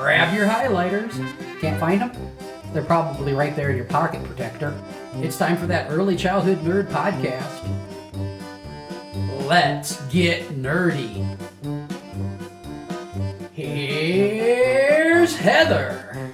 [0.00, 1.12] Grab your highlighters.
[1.60, 2.10] Can't find them?
[2.72, 4.74] They're probably right there in your pocket protector.
[5.16, 7.60] It's time for that Early Childhood Nerd podcast.
[9.46, 11.36] Let's get nerdy.
[13.52, 16.32] Here's Heather.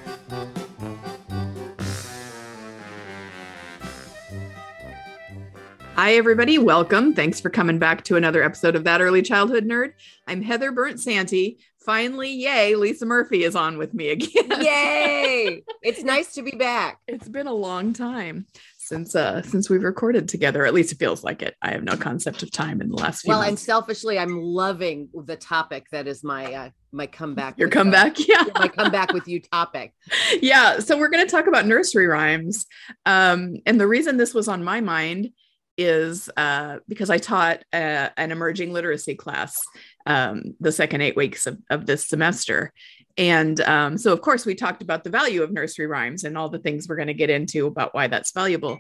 [5.96, 6.58] Hi, everybody.
[6.58, 7.14] Welcome.
[7.14, 9.94] Thanks for coming back to another episode of That Early Childhood Nerd.
[10.28, 11.58] I'm Heather Bernt-Santy.
[11.86, 14.60] Finally, yay, Lisa Murphy is on with me again.
[14.60, 15.62] Yay!
[15.82, 16.98] it's nice to be back.
[17.06, 20.66] It's been a long time since uh since we've recorded together.
[20.66, 21.54] At least it feels like it.
[21.62, 23.50] I have no concept of time in the last few Well, months.
[23.50, 27.56] and selfishly, I'm loving the topic that is my uh, my comeback.
[27.56, 28.42] Your with, uh, comeback, yeah.
[28.56, 29.94] my comeback with you topic.
[30.42, 30.80] yeah.
[30.80, 32.66] So we're going to talk about nursery rhymes.
[33.06, 35.30] Um, and the reason this was on my mind
[35.78, 39.62] is uh, because I taught uh, an emerging literacy class
[40.06, 42.72] um, the second eight weeks of, of this semester.
[43.18, 46.48] And um, so, of course, we talked about the value of nursery rhymes and all
[46.48, 48.78] the things we're going to get into about why that's valuable.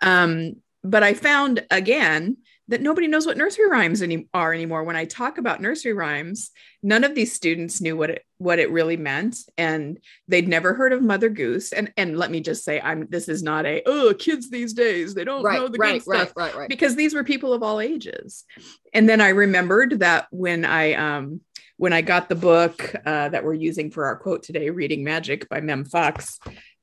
[0.00, 4.84] Um, but I found again that nobody knows what nursery rhymes any- are anymore.
[4.84, 6.50] When I talk about nursery rhymes,
[6.82, 9.98] none of these students knew what it what it really meant, and
[10.28, 11.72] they'd never heard of Mother Goose.
[11.72, 15.14] And and let me just say, I'm this is not a oh kids these days
[15.14, 16.68] they don't Right, know the right, good right, stuff right, right.
[16.68, 18.44] because these were people of all ages.
[18.92, 21.40] And then I remembered that when I um
[21.76, 25.48] when I got the book uh, that we're using for our quote today, Reading Magic
[25.48, 26.38] by Mem Fox,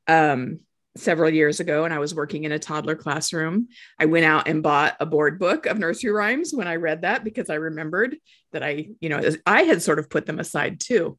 [0.07, 0.59] um,
[0.97, 4.61] several years ago, and I was working in a toddler classroom, I went out and
[4.61, 8.17] bought a board book of nursery rhymes when I read that because I remembered
[8.51, 11.17] that I, you know, I had sort of put them aside too.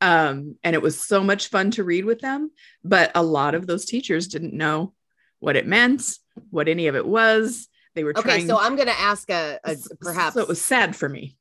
[0.00, 2.50] Um, and it was so much fun to read with them.
[2.82, 4.92] But a lot of those teachers didn't know
[5.38, 6.02] what it meant,
[6.50, 7.68] what any of it was.
[7.94, 8.46] They were Okay, trying.
[8.48, 9.60] so I'm going to ask a
[10.00, 10.34] perhaps.
[10.34, 11.36] So it was sad for me.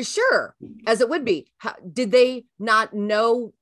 [0.00, 0.54] sure,
[0.86, 1.50] as it would be.
[1.58, 3.52] How, did they not know?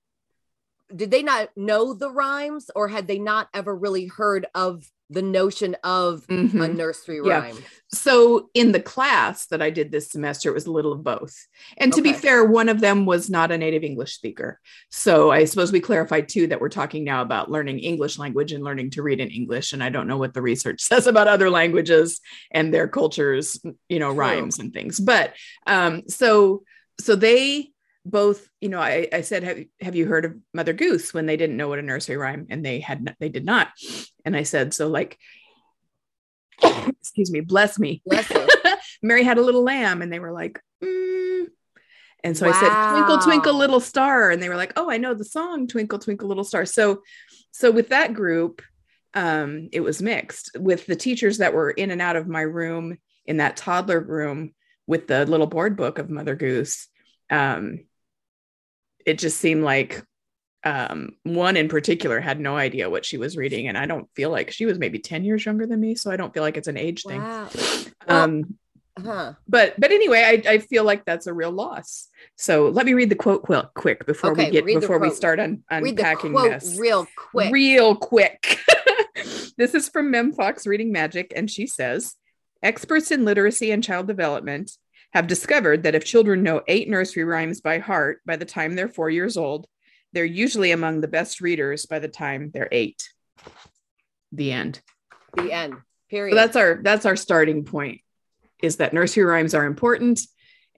[0.95, 5.23] Did they not know the rhymes, or had they not ever really heard of the
[5.23, 6.75] notion of a Mhm.
[6.77, 7.39] nursery Yeah.
[7.41, 7.57] rhyme?
[7.93, 11.33] So in the class that I did this semester, it was a little of both.
[11.79, 14.61] And to be fair, one of them was not a native English speaker.
[14.91, 18.65] So I suppose we clarified too that we're talking now about learning English language and
[18.65, 19.73] learning to read in English.
[19.73, 22.21] And I don't know what the research says about other languages
[22.51, 24.19] and their cultures, you know, True.
[24.21, 24.99] rhymes and things.
[24.99, 25.35] But
[25.69, 26.65] um, so
[26.99, 27.71] so they
[28.11, 31.37] both, you know, I, I said, have, have you heard of Mother Goose when they
[31.37, 33.69] didn't know what a nursery rhyme and they had not, they did not.
[34.25, 35.19] And I said, so like,
[36.63, 38.03] excuse me, bless me.
[38.07, 38.31] Bless.
[39.03, 41.47] Mary had a little lamb, and they were like, "Mm."
[42.25, 45.15] and so I said, "Twinkle, twinkle, little star," and they were like, "Oh, I know
[45.15, 47.03] the song, Twinkle, Twinkle, Little Star." So,
[47.51, 48.63] so with that group,
[49.15, 52.99] um, it was mixed with the teachers that were in and out of my room
[53.27, 54.55] in that toddler room
[54.87, 56.89] with the little board book of Mother Goose.
[57.31, 57.87] Um,
[59.07, 60.05] it just seemed like
[60.65, 64.31] um, one in particular had no idea what she was reading, and I don't feel
[64.31, 66.69] like she was maybe ten years younger than me, so I don't feel like it's
[66.69, 67.23] an age thing.
[67.23, 67.49] Wow.
[68.09, 68.59] Well, Um,
[69.03, 69.35] huh.
[69.49, 72.09] but but anyway, I, I feel like that's a real loss.
[72.37, 75.39] So let me read the quote quick, quick before Okay, we get before we start
[75.39, 77.53] un, unpacking this real quick.
[77.53, 78.59] real quick.
[79.57, 82.17] this is from Mem Fox Reading Magic, and she says,
[82.63, 84.73] "Experts in literacy and child development
[85.13, 88.89] have discovered that if children know eight nursery rhymes by heart by the time they're
[88.89, 89.67] four years old,
[90.13, 93.09] they're usually among the best readers by the time they're eight.
[94.33, 94.81] The end.
[95.37, 95.75] the end.
[96.11, 96.33] Period.
[96.33, 98.01] So that's our that's our starting point
[98.63, 100.21] is that nursery rhymes are important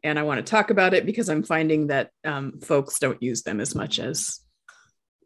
[0.02, 3.42] and i want to talk about it because i'm finding that um, folks don't use
[3.42, 4.40] them as much as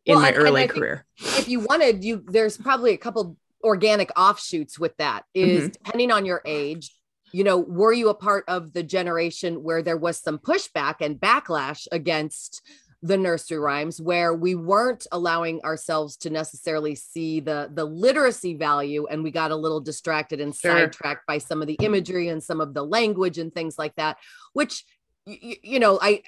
[0.05, 2.97] in Well, my and- and early think- career if you wanted you there's probably a
[2.99, 6.91] couple organic offshoots with that is depending on your age
[7.33, 11.19] you know were you a part of the generation where there was some pushback and
[11.21, 12.63] backlash against
[13.05, 19.07] the nursery rhymes where we weren't allowing ourselves to necessarily see the the literacy value
[19.11, 20.73] and we got a little distracted and Sure.
[20.73, 24.19] sidetracked by some of the imagery and some of the language and things like that
[24.53, 24.85] which
[25.27, 26.23] you know i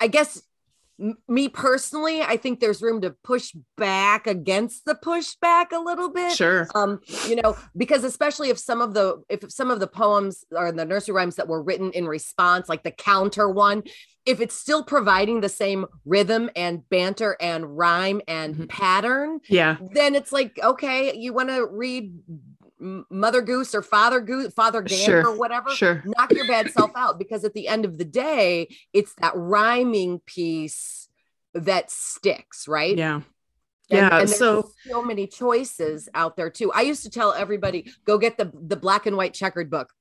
[0.00, 0.42] i guess
[1.00, 6.10] m- me personally, I think there's room to push back against the pushback a little
[6.10, 6.32] bit.
[6.36, 6.68] Sure.
[6.74, 10.72] Um, you know, because especially if some of the if some of the poems or
[10.72, 13.82] the nursery rhymes that were written in response, like the counter one,
[14.24, 18.68] if it's still providing the same rhythm and banter and rhyme and Mhm.
[18.68, 19.76] pattern, Yeah.
[19.92, 22.18] then it's like okay, you want to read
[22.78, 26.02] Mother Goose or Father Goose, Father Gander Sure, or whatever Sure.
[26.04, 30.20] knock your bad self out because at the end of the day, it's that rhyming
[30.26, 31.08] piece
[31.54, 32.96] that sticks, right?
[32.96, 33.14] Yeah.
[33.16, 33.24] And-
[33.88, 34.18] Yeah.
[34.20, 36.70] and so so many choices out there too.
[36.72, 39.92] I used to tell everybody, go get the the black and white checkered book.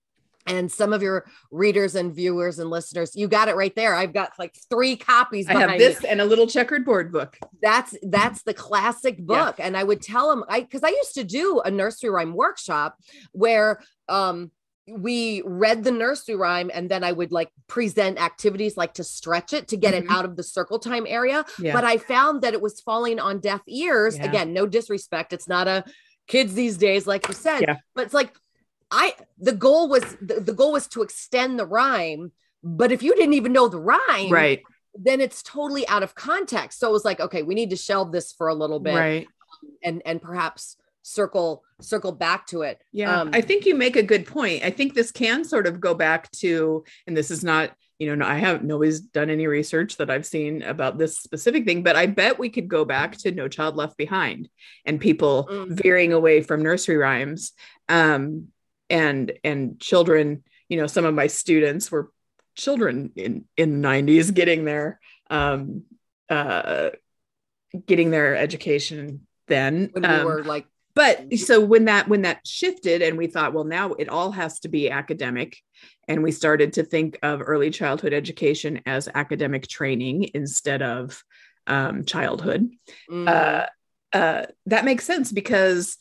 [0.48, 3.96] And some of your readers and viewers and listeners, you got it right there.
[3.96, 5.48] I've got like three copies.
[5.48, 6.10] I have this me.
[6.10, 7.38] and a little checkered board book.
[7.62, 9.56] That's that's the classic book.
[9.60, 12.96] And I would tell them, I because I used to do a nursery rhyme workshop
[13.32, 14.52] where um
[14.88, 19.52] we read the nursery rhyme and then I would like present activities like to stretch
[19.52, 20.04] it to get Mhm.
[20.04, 21.44] it out of the circle time area.
[21.60, 21.74] Yeah.
[21.74, 24.16] But I found that it was falling on deaf ears.
[24.16, 24.26] Yeah.
[24.26, 25.34] Again, no disrespect.
[25.34, 25.86] It's not a
[26.28, 27.62] kids these days, like you said.
[27.62, 27.78] Yeah.
[27.96, 28.36] But it's like
[29.02, 32.32] I the goal was the, the goal was to extend the rhyme.
[32.64, 34.62] But if you didn't even know the rhyme, right.
[35.08, 36.80] then it's totally out of context.
[36.80, 39.28] So it was like, okay, we need to shelve this for a little bit Right.
[39.84, 42.82] and and perhaps circle circle back to it.
[42.92, 44.64] Yeah, Um, I think you make a good point.
[44.64, 47.68] I think this can sort of go back to, and this is not,
[48.00, 51.84] you know, I haven't nobody's done any research that I've seen about this specific thing,
[51.84, 54.50] but I bet we could go back to No Child Left Behind
[54.86, 55.68] and people Mm.
[55.84, 57.52] veering away from nursery rhymes.
[57.90, 58.48] Um,
[58.90, 62.12] and and children, you know, some of my students were
[62.56, 65.00] children in in the 90s getting their
[65.30, 65.84] um
[66.30, 66.90] uh
[67.86, 69.90] getting their education then.
[69.94, 70.66] when we Um, were like
[70.96, 74.60] but so when that when that shifted and we thought well now it all has
[74.62, 75.58] to be academic
[76.08, 81.22] and we started to think of early childhood education as academic training instead of
[81.68, 82.70] um, childhood
[83.12, 83.66] mm, uh,
[84.14, 85.98] uh, that makes sense because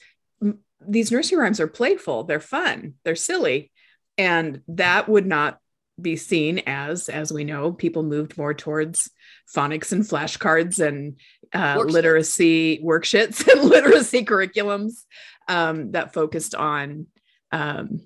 [0.87, 3.71] these nursery rhymes are playful they're fun they're silly
[4.19, 5.59] and that would not
[6.00, 9.11] be seen as as we know people moved more towards
[9.55, 11.17] phonics and flashcards and
[11.53, 15.05] uh, literacy worksheets and literacy curriculums
[15.47, 17.06] um, that focused on
[17.53, 18.00] um,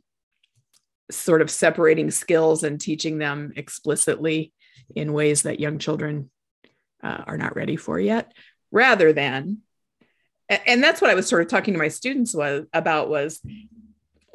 [1.11, 4.53] sort of separating skills and teaching them explicitly
[4.95, 6.31] in ways that young children
[7.03, 8.33] uh, are not ready for yet
[8.71, 9.59] rather than
[10.49, 13.41] and that's what i was sort of talking to my students was about was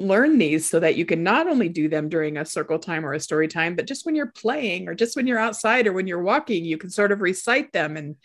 [0.00, 3.12] learn these so that you can not only do them during a circle time or
[3.14, 6.06] a story time but just when you're playing or just when you're outside or when
[6.06, 8.16] you're walking you can sort of recite them and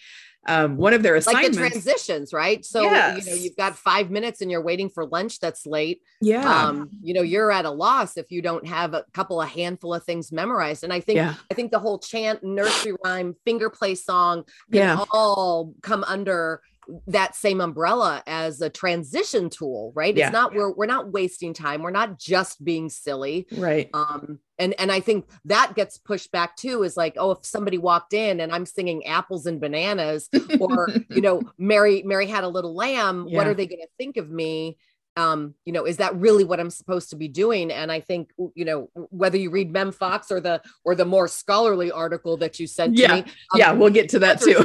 [0.47, 2.63] um, one of their assignments like the transitions, right?
[2.63, 6.01] So you know you've got five minutes and you're waiting for lunch that's late.
[6.21, 9.50] yeah Um, you know, you're at a loss if you don't have a couple of
[9.50, 10.85] handful of things memorized.
[10.85, 14.81] And I think yeah I think the whole chant, nursery rhyme, finger play song can
[14.81, 15.03] Yeah.
[15.12, 16.62] all come under
[17.07, 20.15] that same umbrella as a transition tool, right?
[20.15, 20.27] Yeah.
[20.27, 21.81] It's not we're we're not wasting time.
[21.81, 23.47] We're not just being silly.
[23.57, 27.45] right um and and i think that gets pushed back too is like oh if
[27.45, 32.44] somebody walked in and i'm singing apples and bananas or you know mary mary had
[32.44, 34.77] a little lamb what are they going to think of me
[35.19, 38.30] um you know is that really what i'm supposed to be doing and i think
[38.56, 38.89] you know
[39.21, 42.95] whether you read mem fox or the or the more scholarly article that you sent
[42.95, 43.16] to Yeah.
[43.16, 43.19] me
[43.54, 44.57] um, yeah we'll get to that too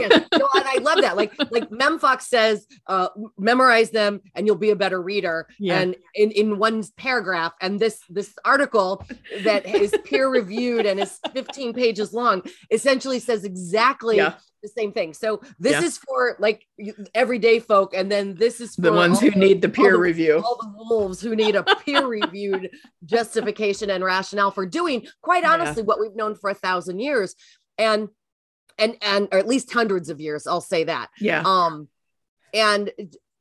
[0.45, 1.17] no, and I love that.
[1.17, 3.09] Like, like Mem Fox says, uh,
[3.39, 5.47] memorize them and you'll be a better reader.
[5.59, 5.79] Yeah.
[5.81, 9.07] And in, in one paragraph, and this this article
[9.45, 14.35] that is peer reviewed and is 15 pages long essentially says exactly Yeah.
[14.65, 15.13] The same thing.
[15.15, 15.83] So this Yeah.
[15.83, 16.67] is for like
[17.15, 19.99] everyday folk, and then this is for the ones all who need the peer the-
[19.99, 22.71] review all the wolves who need a peer reviewed
[23.05, 25.53] justification and rationale for doing quite Yeah.
[25.53, 27.35] honestly what we've known for a thousand years
[27.79, 28.09] and
[28.79, 31.89] and and or at least hundreds of years i'll say that yeah um
[32.53, 32.91] and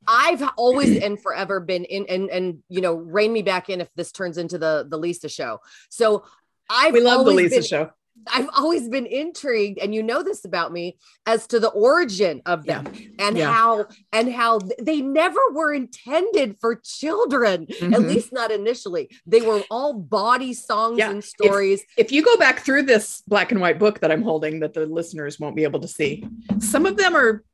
[0.06, 3.88] i've always and forever been in and and you know rein me back in if
[3.96, 5.58] this turns into the the lisa show
[5.88, 6.24] so
[6.70, 7.90] i've we love the lisa been- show
[8.32, 12.64] I've always been intrigued, and you know this about me, as to the origin of
[12.64, 12.86] them
[13.18, 13.52] and Yeah.
[13.52, 18.08] how and how they never were intended for children, at Mhm.
[18.08, 19.10] least not initially.
[19.26, 21.10] They were all body songs Yeah.
[21.10, 21.82] and stories.
[21.96, 24.86] if you go back through this black and white book that I'm holding that the
[24.86, 26.26] listeners won't be able to see,
[26.60, 27.44] some of them are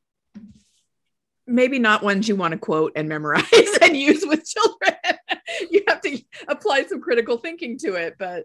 [1.46, 3.42] maybe not ones you want to quote and memorize
[3.82, 4.94] and use with children.
[5.70, 8.44] you have to apply some critical thinking to it, but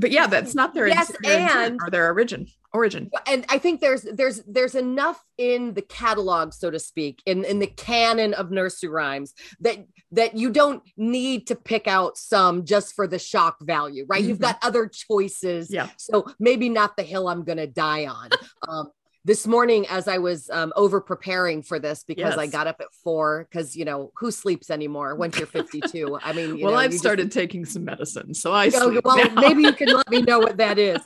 [0.00, 3.10] but yeah, that's not their, Yes, their and- or their origin origin.
[3.26, 7.58] and I think there's there's there's enough in the catalog, so to speak, in in
[7.58, 9.78] the canon of nursery rhymes that
[10.12, 14.22] that you don't need to pick out some just for the shock value, right?
[14.24, 14.42] You've Mhm.
[14.42, 15.70] got other choices.
[15.72, 15.88] Yeah.
[15.98, 18.28] So maybe not the hill I'm gonna die on.
[18.68, 18.90] um,
[19.24, 22.86] this morning as I was um, over preparing for this because I got up at
[23.04, 26.18] four because you know who sleeps anymore once you're 52.
[26.22, 28.90] I mean, you well, know, I've you just- started taking some medicine, so I Oh,
[28.90, 29.40] sleep well, now.
[29.40, 31.00] maybe you can let me know what that is.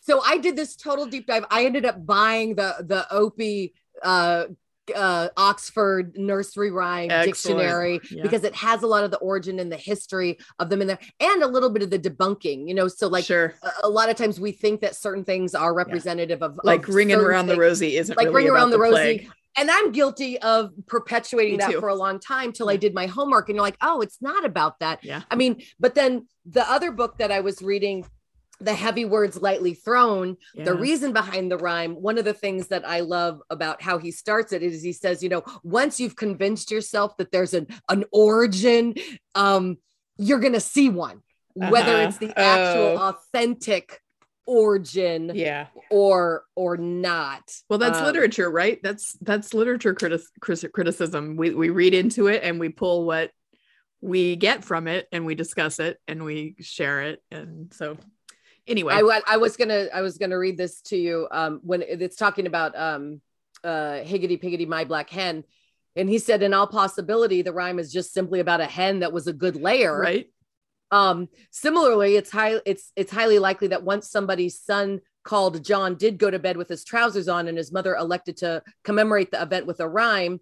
[0.00, 1.44] So I did this total deep dive.
[1.50, 4.46] I ended up buying the the Opie uh
[4.94, 7.58] uh Oxford nursery rhyme Excellent.
[7.60, 8.22] dictionary Yeah.
[8.22, 10.98] because it has a lot of the origin and the history of them in there
[11.20, 12.88] and a little bit of the debunking, you know.
[12.88, 16.42] So like sure, a, a lot of times we think that certain things are representative
[16.42, 17.60] of like of ringing around the things.
[17.60, 18.92] rosy isn't Like really Ring Around the Rosie.
[19.18, 19.30] plague.
[19.56, 23.48] And I'm guilty of perpetuating that for a long time till I did my homework.
[23.48, 25.04] And you're like, oh, it's not about that.
[25.04, 25.22] Yeah.
[25.30, 28.04] I mean, but then the other book that I was reading,
[28.60, 30.64] The Heavy Words Lightly Thrown, Yeah.
[30.64, 34.10] the reason behind the rhyme, one of the things that I love about how he
[34.10, 38.04] starts it is he says, you know, once you've convinced yourself that there's an, an
[38.12, 38.94] origin,
[39.34, 39.78] um,
[40.18, 41.22] you're going to see one,
[41.54, 42.08] whether Uh-huh.
[42.08, 43.08] it's the actual Oh.
[43.08, 44.00] authentic
[44.46, 45.66] origin yeah.
[45.90, 47.50] or or not.
[47.70, 48.78] Well, that's Um, literature, right?
[48.82, 51.36] That's that's literature criti- criticism.
[51.36, 53.30] We we read into it and we pull what
[54.02, 57.22] we get from it and we discuss it and we share it.
[57.30, 57.96] And so,
[58.66, 62.16] anyway, I, I was gonna I was gonna read this to you um, when it's
[62.16, 63.20] talking about um,
[63.62, 65.44] uh, higgity piggity my black hen,
[65.96, 69.12] and he said in all possibility the rhyme is just simply about a hen that
[69.12, 69.98] was a good layer.
[69.98, 70.30] right?
[70.90, 76.18] Um, similarly, it's high it's it's highly likely that once somebody's son called John did
[76.18, 79.66] go to bed with his trousers on and his mother elected to commemorate the event
[79.66, 80.40] with a rhyme.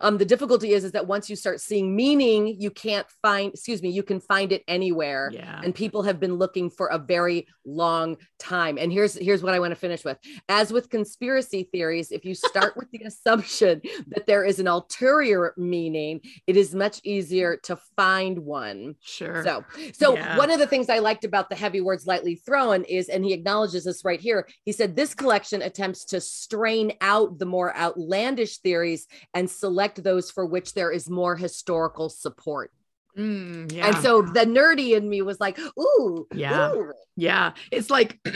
[0.00, 3.82] Um, the difficulty is is that once you start seeing meaning, you can't find, excuse
[3.82, 5.60] me, you can find it anywhere Yeah.
[5.62, 9.58] and people have been looking for a very long time and here's here's what i
[9.58, 10.18] want to finish with
[10.50, 15.54] as with conspiracy theories if you start with the assumption that there is an ulterior
[15.56, 19.42] meaning it is much easier to find one Sure.
[19.42, 19.64] so
[19.94, 20.36] so Yeah.
[20.36, 23.32] one of the things i liked about the heavy words lightly thrown is and he
[23.32, 28.58] acknowledges this right here he said this collection attempts to strain out the more outlandish
[28.58, 32.70] theories and select those for which there is more historical support
[33.16, 33.86] Mm, yeah.
[33.86, 36.72] and so the nerdy in me was like, ooh, Yeah.
[36.72, 36.92] ooh.
[37.16, 38.18] Yeah, it's like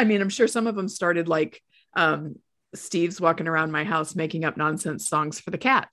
[0.00, 1.60] I mean, I'm sure some of them started like
[1.96, 2.36] um
[2.74, 5.88] Steve's walking around my house making up nonsense songs for the cat.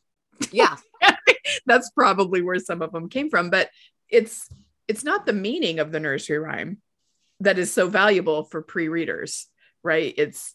[0.52, 0.76] yeah,
[1.66, 3.70] That's probably where some of them came from, but
[4.10, 4.48] it's
[4.88, 6.78] it's not the meaning of the nursery rhyme
[7.40, 9.48] that is so valuable for pre-readers,
[9.82, 10.14] right?
[10.24, 10.54] It's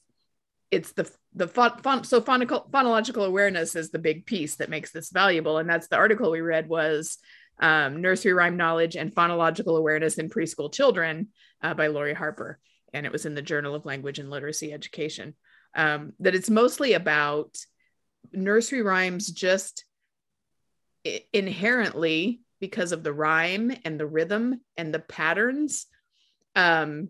[0.70, 4.90] it's the the font, font so phonical, phonological awareness is the big piece that makes
[4.90, 5.58] this valuable.
[5.58, 7.18] And that's the article we read was
[7.60, 11.28] um, nursery rhyme knowledge and phonological awareness in preschool children
[11.62, 12.58] uh, by Lori Harper.
[12.92, 15.34] And it was in the Journal of Language and Literacy Education.
[15.74, 17.56] Um, that it's mostly about
[18.32, 19.84] nursery rhymes just
[21.32, 25.86] inherently because of the rhyme and the rhythm and the patterns
[26.56, 27.08] um,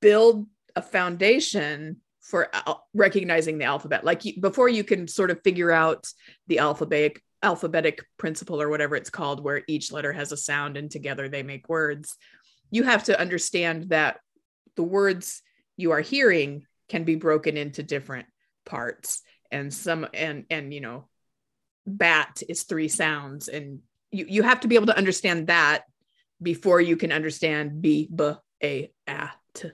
[0.00, 4.04] build a foundation for al- recognizing the alphabet.
[4.04, 6.06] Like you, before you can sort of figure out
[6.46, 10.90] the alphabetic alphabetic principle or whatever it's called where each letter has a sound and
[10.90, 12.16] together they make words
[12.70, 14.18] you have to understand that
[14.76, 15.42] the words
[15.76, 18.26] you are hearing can be broken into different
[18.66, 19.22] parts.
[19.50, 21.08] And some and and you know
[21.86, 25.84] bat is three sounds and you you have to be able to understand that
[26.42, 29.70] before you can understand b b a a t,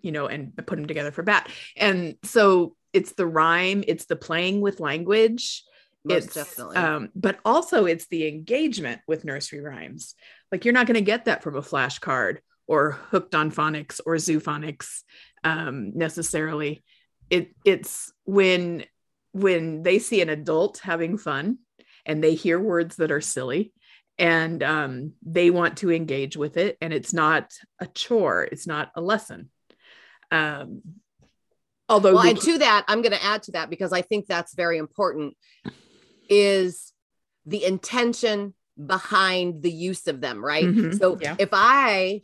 [0.00, 1.50] you know and put them together for bat.
[1.76, 5.62] And so it's the rhyme it's the playing with language.
[6.04, 6.76] Most it's definitely.
[6.76, 10.14] um but also it's the engagement with nursery rhymes.
[10.52, 14.14] Like you're not going to get that from a flashcard or hooked on phonics or
[14.16, 15.02] zoophonics
[15.42, 16.84] um necessarily.
[17.30, 18.84] It it's when
[19.32, 21.58] when they see an adult having fun
[22.06, 23.72] and they hear words that are silly
[24.18, 28.90] and um, they want to engage with it and it's not a chore it's not
[28.94, 29.50] a lesson
[30.34, 30.82] um,
[31.88, 34.26] although well, they and to that, I'm going to add to that because I think
[34.26, 35.36] that's very important.
[36.28, 36.92] Is
[37.46, 40.68] the intention behind the use of them, right?
[40.68, 41.36] Mhm, So yeah.
[41.38, 42.22] if I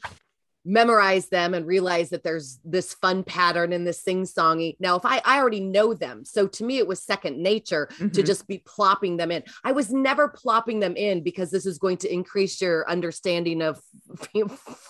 [0.64, 5.22] memorize them and realize that there's this fun pattern and this sing-songy now if I,
[5.24, 8.26] I already know them so to me it was second nature to Mhm.
[8.26, 11.96] just be plopping them in i was never plopping them in because this is going
[11.98, 13.80] to increase your understanding of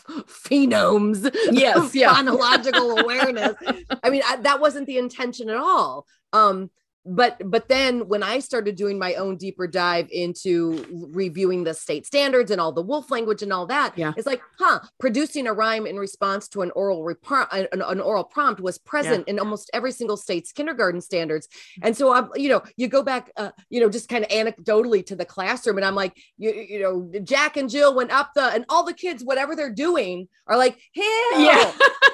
[0.08, 2.14] phonemes Yes, yeah.
[2.14, 3.54] phonological awareness
[4.02, 6.70] i mean I, that wasn't the intention at all um
[7.16, 12.06] but but then when i started doing my own deeper dive into reviewing the state
[12.06, 14.12] standards and all the wolf language and all that Yeah.
[14.16, 18.24] it's like huh producing a rhyme in response to an oral repro- an, an oral
[18.24, 21.48] prompt was present in almost every single state's kindergarten standards
[21.82, 25.04] and so i'm you know you go back uh, you know just kind of anecdotally
[25.06, 28.44] to the classroom and i'm like you, you know jack and jill went up the
[28.54, 31.04] and all the kids whatever they're doing are like hill
[31.40, 31.72] Yeah.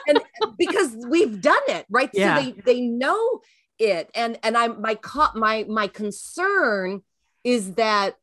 [0.08, 0.20] and
[0.58, 2.10] because we've done it right?
[2.14, 2.36] Yeah.
[2.38, 3.40] So they they know
[3.78, 7.02] it, and and I'm my co- my my concern
[7.44, 8.16] is that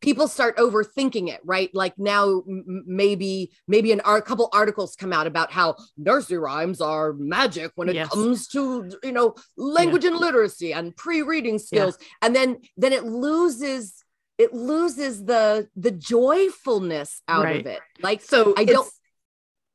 [0.00, 1.70] people start overthinking it right?
[1.74, 6.80] Like now m- maybe maybe an a couple articles come out about how nursery rhymes
[6.82, 8.08] are magic when it Yes.
[8.10, 11.96] comes to you know language and literacy and pre-reading skills.
[12.20, 14.04] And then then it loses
[14.36, 17.60] it loses the the joyfulness out Right.
[17.60, 17.80] of it.
[18.02, 19.00] Like so I don't- it's,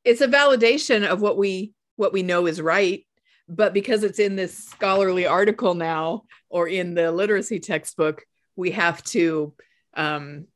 [0.04, 3.04] it's a validation of what we what we know is right
[3.50, 8.24] but because it's in this scholarly article now or in the literacy textbook
[8.56, 9.52] we have to
[9.94, 10.46] um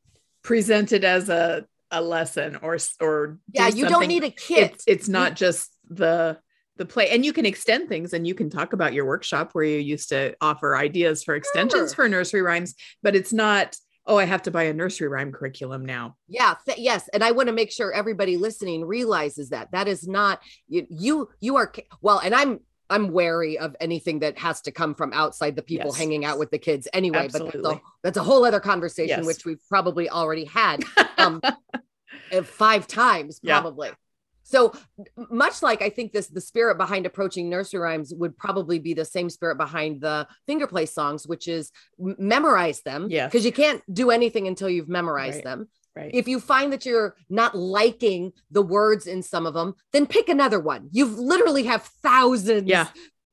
[0.43, 4.71] present it as a a lesson or or yeah do you don't need a kit
[4.73, 6.37] it's, it's not just the
[6.77, 9.63] the play and you can extend things and you can talk about your workshop where
[9.63, 12.05] you used to offer ideas for extensions Sure.
[12.05, 13.75] for nursery rhymes but it's not
[14.07, 17.31] oh i have to buy a nursery rhyme curriculum now Yeah, th- yes, and I
[17.31, 20.85] want to make sure everybody listening realizes that that is not you.
[20.89, 21.71] You, you are
[22.01, 25.87] well, and I'm I'm wary of anything that has to come from outside the people
[25.91, 25.97] Yes.
[25.97, 27.27] hanging out with the kids anyway.
[27.31, 29.25] But that's a, that's a whole other conversation, Yes.
[29.25, 30.83] which we've probably already had
[31.17, 31.41] um,
[32.31, 33.59] uh, five times, Yeah.
[33.59, 33.89] probably.
[34.47, 34.73] So
[35.31, 39.03] much like I think this, the spirit behind approaching nursery rhymes would probably be the
[39.05, 43.07] same spirit behind the finger play songs, which is memorize them.
[43.09, 43.31] Yes.
[43.31, 45.43] because you can't do anything until you've memorized Right.
[45.45, 49.75] them right if you find that you're not liking the words in some of them,
[49.93, 50.89] then pick another one.
[50.91, 52.87] You've literally have thousands Yeah.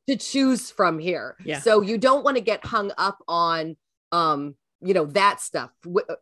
[0.09, 1.37] to choose from here.
[1.45, 1.61] Yeah.
[1.61, 3.77] So you don't want to get hung up on
[4.13, 5.71] um, you know, that stuff.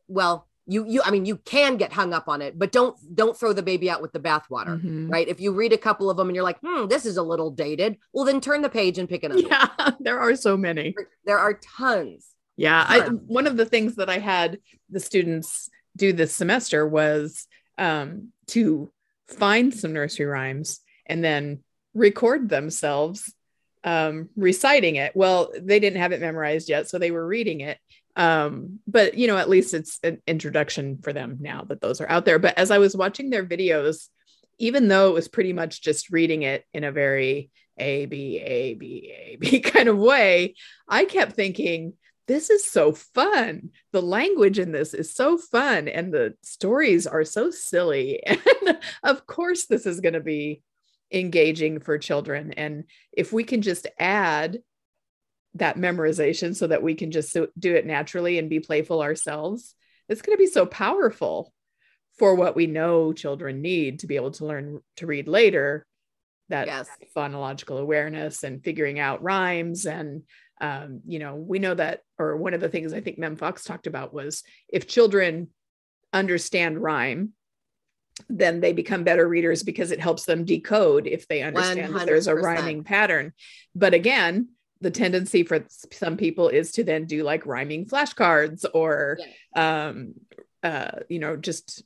[0.07, 3.37] Well, you you I mean you can get hung up on it, but don't don't
[3.37, 4.81] throw the baby out with the bathwater.
[4.81, 5.11] Mhm.
[5.11, 5.27] Right.
[5.27, 7.51] If you read a couple of them and you're like, hmm, this is a little
[7.51, 9.43] dated, well, then turn the page and pick another.
[9.43, 9.51] one.
[9.51, 10.95] yeah there are so many
[11.25, 12.29] There are tons.
[12.57, 14.59] Yeah, I, one of the things that I had
[14.91, 17.47] the students do this semester was
[17.79, 18.91] um, to
[19.29, 21.61] find some nursery rhymes and then
[21.95, 23.33] record themselves
[23.85, 25.17] um, reciting it.
[25.17, 27.79] Well, they didn't have it memorized yet, so they were reading it.
[28.17, 32.11] Um, but you know, at least it's an introduction for them now that those are
[32.11, 32.39] out there.
[32.39, 34.09] But as I was watching their videos,
[34.59, 38.75] even though it was pretty much just reading it in a very A B A
[38.75, 40.55] B A B kind of way,
[40.89, 41.95] I kept thinking,
[42.27, 43.71] this is so fun.
[43.93, 48.23] The language in this is so fun, and the stories are so silly.
[48.67, 50.63] And of course, this is going to be
[51.11, 52.53] engaging for children.
[52.53, 54.59] And if we can just add
[55.55, 59.75] that memorization so that we can just do it naturally and be playful ourselves,
[60.09, 61.53] it's going to be so powerful
[62.19, 65.87] for what we know children need to be able to learn to read later
[66.51, 66.89] that Yes.
[67.17, 70.23] phonological awareness and figuring out rhymes and
[70.61, 73.65] um, you know we know that or one of the things i think mem fox
[73.65, 75.49] talked about was if children
[76.13, 77.33] understand rhyme
[78.29, 82.27] then they become better readers because it helps them decode if they understand that there's
[82.27, 83.33] a rhyming pattern.
[83.75, 84.51] But again
[84.83, 89.19] the tendency for some people is to then do like rhyming flashcards or
[89.55, 90.15] um
[90.63, 91.83] uh you know just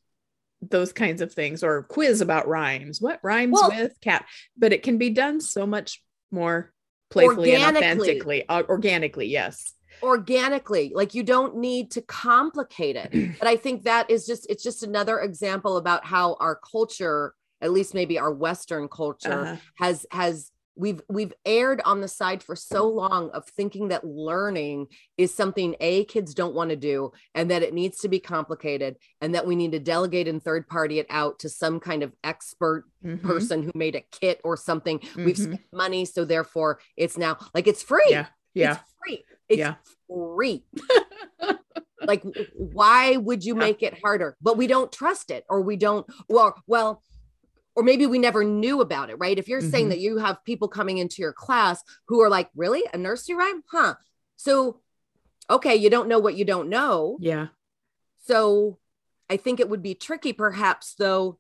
[0.63, 3.01] those kinds of things or quiz about rhymes.
[3.01, 4.27] What rhymes Well- with cat?
[4.57, 6.73] But it can be done so much more
[7.15, 9.73] playfully and authentically uh, organically yes
[10.03, 14.63] organically like you don't need to complicate it but i think that is just it's
[14.63, 19.57] just another example about how our culture at least maybe our western culture Uh-huh.
[19.77, 24.87] has has we've we've aired on the side for so long of thinking that learning
[25.17, 28.97] is something a kids don't want to do and that it needs to be complicated
[29.21, 32.13] and that we need to delegate and third party it out to some kind of
[32.25, 33.23] expert Mhm.
[33.23, 35.45] person who made a kit or something we've Mhm.
[35.45, 39.25] spent money so therefore it's now like it's free yeah yeah it's free.
[39.49, 39.75] It's Yeah.
[40.09, 40.65] free.
[42.07, 42.23] like,
[42.55, 43.59] why would you Yeah.
[43.61, 44.37] make it harder?
[44.41, 46.07] But we don't trust it, or we don't.
[46.29, 47.03] Well, well,
[47.77, 49.39] or maybe we never knew about it, right?
[49.39, 49.91] If you're saying Mhm.
[49.91, 53.63] that you have people coming into your class who are like, "Really, a nursery rhyme?
[53.67, 53.95] Huh?"
[54.37, 54.81] So,
[55.51, 57.19] okay, you don't know what you don't know.
[57.21, 57.49] yeah
[58.27, 58.79] So,
[59.29, 61.39] I think it would be tricky, perhaps, though.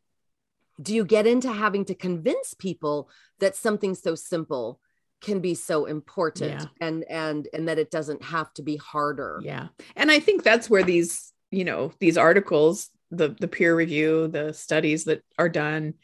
[0.82, 4.80] Do you get into having to convince people that something so simple
[5.20, 6.66] can be so important Yeah.
[6.80, 9.40] and and and that it doesn't have to be harder?
[9.42, 14.28] yeah and i think that's where these you know these articles the the peer review
[14.28, 15.94] the studies that are done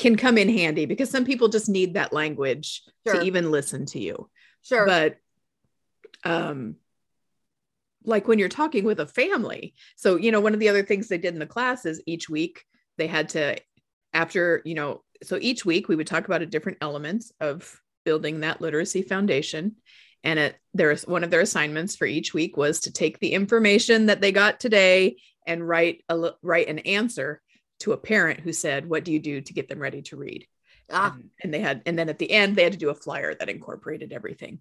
[0.00, 3.20] can come in handy because some people just need that language Sure.
[3.20, 4.28] to even listen to you
[4.62, 4.86] Sure.
[4.86, 5.16] but
[6.24, 6.76] um
[8.04, 11.06] like when you're talking with a family so you know one of the other things
[11.08, 12.64] they did in the class is each week
[12.96, 13.56] they had to
[14.14, 18.40] after you know so each week we would talk about a different elements of building
[18.40, 19.76] that literacy foundation
[20.24, 24.06] and it there's one of their assignments for each week was to take the information
[24.06, 27.42] that they got today and write a write an answer
[27.80, 30.46] to a parent who said what do you do to get them ready to read?
[30.92, 31.14] Ah.
[31.14, 33.34] and, and they had and then at the end they had to do a flyer
[33.34, 34.60] that incorporated everything.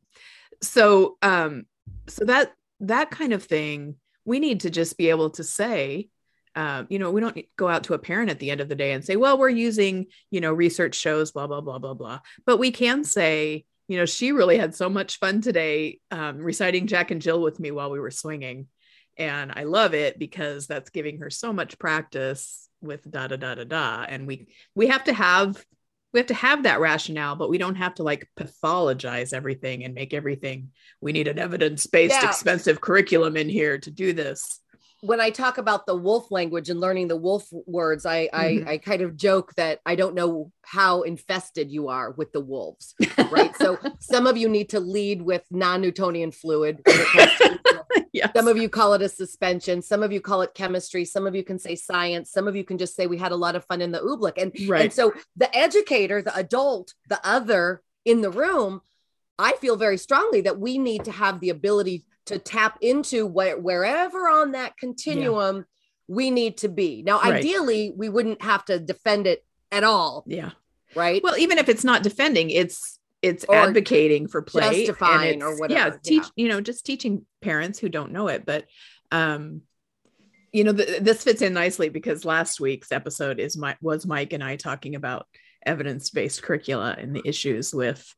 [0.62, 1.65] So um
[2.08, 6.10] so that that kind of thing we need to just be able to say
[6.55, 8.75] uh, you know we don't go out to a parent at the end of the
[8.75, 12.19] day and say well we're using you know research shows blah blah blah blah blah.
[12.45, 16.88] But we can say you know she really had so much fun today um, reciting
[16.88, 18.67] jack and jill with me while we were swinging
[19.17, 23.56] and i love it because that's giving her so much practice with da da da
[23.56, 25.63] da da and we we have to have
[26.13, 29.94] we have to have that rationale but we don't have to like pathologize everything and
[29.94, 30.70] make everything
[31.02, 32.28] we need an evidence-based Yeah.
[32.30, 34.60] expensive curriculum in here to do this
[35.01, 38.67] when I talk about the wolf language and learning the wolf words, I, Mhm.
[38.67, 42.41] I I kind of joke that I don't know how infested you are with the
[42.41, 42.95] wolves,
[43.31, 43.55] right?
[43.55, 46.81] so some of you need to lead with non-Newtonian fluid.
[46.85, 47.59] when it comes to-
[48.13, 49.81] yes some of you call it a suspension.
[49.81, 51.05] Some of you call it chemistry.
[51.05, 52.31] Some of you can say science.
[52.31, 54.33] Some of you can just say we had a lot of fun in the oobleck.
[54.41, 54.51] And
[54.83, 58.81] and so the educator, the adult, the other in the room,
[59.38, 63.60] I feel very strongly that we need to have the ability to tap into where,
[63.60, 65.65] wherever on that continuum
[66.08, 67.04] we need to be.
[67.06, 67.36] Now, Right.
[67.36, 70.52] ideally, we wouldn't have to defend it at all, yeah
[70.96, 71.22] right?
[71.24, 75.60] well even if it's not defending it's it's Or advocating for play and justifying or
[75.60, 76.30] whatever, yeah teach yeah.
[76.44, 78.65] you know just teaching parents who don't know it but
[79.12, 79.62] um
[80.52, 84.34] you know th- this fits in nicely because last week's episode is my was mike
[84.34, 85.28] and i talking about
[85.63, 88.15] evidence-based curricula and the issues with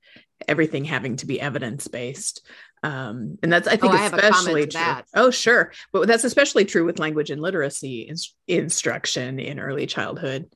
[0.47, 2.47] everything having to be evidence-based
[2.83, 4.71] um, and that's i think Oh, I especially true.
[4.79, 5.03] that.
[5.15, 5.71] oh sure.
[5.93, 10.47] But that's especially true with language and literacy ins- instruction in early childhood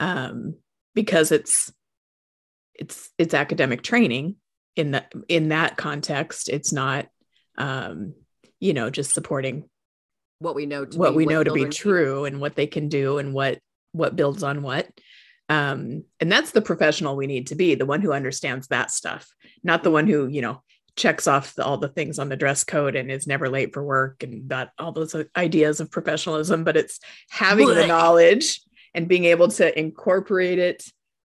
[0.00, 0.54] um,
[0.94, 1.72] because it's
[2.74, 4.36] it's it's academic training
[4.74, 6.48] in that in that context.
[6.48, 7.06] It's not
[7.58, 8.14] um
[8.60, 9.64] you know just supporting
[10.38, 12.88] what we know to what be we know to be true and what they can
[12.88, 13.58] do and what
[13.92, 14.88] what builds on what.
[15.48, 19.26] Um and that's the professional we need to be the one who understands that stuff
[19.62, 20.62] not the one who you know
[20.96, 23.84] checks off the, all the things on the dress code and is never late for
[23.84, 28.60] work and that all those ideas of professionalism but it's having the knowledge
[28.94, 30.84] and being able to incorporate it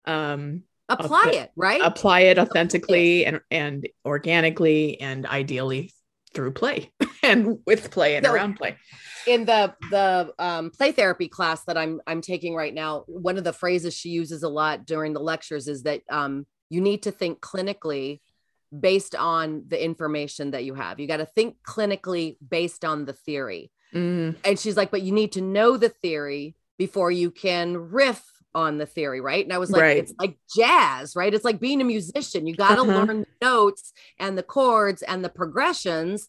[0.06, 1.38] um Apply Okay.
[1.40, 1.82] it, right?
[1.84, 5.92] apply it authentically and and organically and ideally
[6.34, 6.92] through play
[7.24, 8.78] and with play and So- around play
[9.28, 13.44] in the the um, play therapy class that I'm I'm taking right now, one of
[13.44, 17.12] the phrases she uses a lot during the lectures is that um, you need to
[17.12, 18.22] think clinically
[18.78, 21.00] based on the information that you have.
[21.00, 23.72] You got to think clinically based on the theory.
[23.94, 28.24] Mm, And she's like, but you need to know the theory before you can riff
[28.54, 29.44] on the theory, right?
[29.46, 29.98] And I was like, Right.
[29.98, 31.34] it's like jazz, right?
[31.34, 32.48] It's like being a musician.
[32.48, 33.06] You got to Uh-huh.
[33.06, 36.28] learn the notes and the chords and the progressions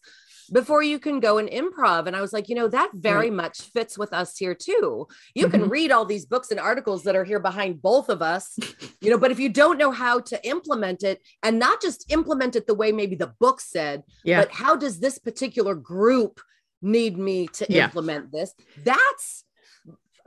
[0.52, 2.06] before you can go and improv.
[2.06, 5.06] And I was like, you know, that very much fits with us here too.
[5.34, 5.70] You can Mhm.
[5.70, 8.56] read all these books and articles that are here behind both of us,
[9.00, 12.56] you know, but if you don't know how to implement it and not just implement
[12.56, 16.40] it the way maybe the book said, yeah but how does this particular group
[16.82, 17.84] need me to Yeah.
[17.87, 19.44] implement this that's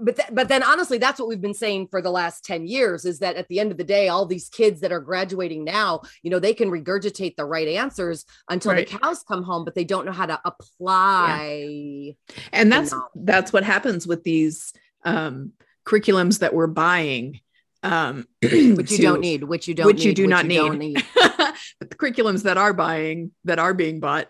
[0.04, 3.06] but th- but then honestly that's what we've been saying for the last 10 years
[3.06, 6.02] is that at the end of the day all these kids that are graduating now
[6.24, 8.88] you know they can regurgitate the right answers until Right.
[8.90, 12.16] the cows come home but they don't know how to apply
[12.52, 14.74] and that's that's what happens with these
[15.06, 15.52] um
[15.86, 17.40] curriculums that we're buying
[17.84, 20.78] um which you to- don't need which you don't which need, you do not don't
[20.78, 21.04] need.
[21.16, 24.28] but the curriculums that are buying that are being bought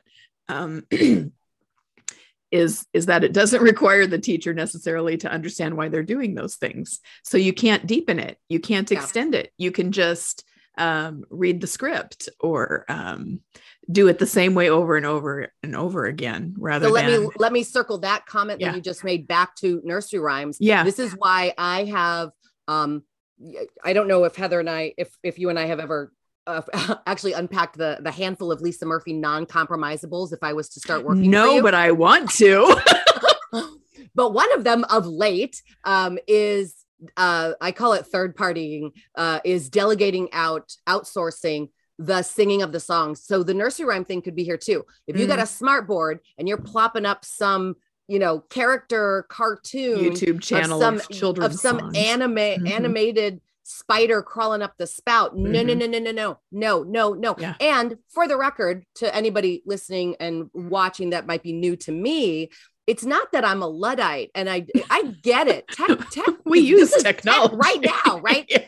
[0.48, 0.86] um
[2.52, 6.56] is is that it doesn't require the teacher necessarily to understand why they're doing those
[6.56, 7.00] things.
[7.24, 8.38] So you can't deepen it.
[8.50, 9.00] You can't Yeah.
[9.00, 9.52] extend it.
[9.58, 10.46] You can just
[10.78, 13.42] um, read the script or um,
[13.92, 17.24] do it the same way over and over and over again rather so let than
[17.24, 18.70] me let me circle that comment Yeah.
[18.70, 20.58] that you just made back to nursery rhymes.
[20.62, 20.84] Yeah.
[20.86, 22.30] This is why i have
[22.70, 23.04] um
[23.84, 26.12] i don't know if heather and i if if you and i have ever
[26.48, 26.62] uh,
[27.08, 31.30] actually unpack the the handful of lisa murphy non-compromisables if i was to start working
[31.30, 32.76] no but i want to.
[34.14, 36.76] But one of them of late um is
[37.18, 42.80] uh i call it third partying uh is delegating out outsourcing the singing of the
[42.80, 43.24] songs.
[43.24, 44.86] So the nursery rhyme thing could be here too.
[45.06, 45.44] If you got Mm.
[45.44, 47.76] a smart board and you're plopping up some
[48.08, 52.70] you know character cartoon youtube channel of some children's of some anime Mhm.
[52.70, 55.36] animated spider crawling up the spout.
[55.38, 55.78] No, no, Mhm.
[55.80, 57.36] no, no, no, no, no, no, no.
[57.38, 57.56] Yeah.
[57.60, 62.50] And for the record, to anybody listening and watching that might be new to me,
[62.88, 65.68] it's not that I'm a luddite, and I I get it.
[65.68, 68.46] Tech, tech, we use is tech technology right now, right?
[68.50, 68.66] Yeah.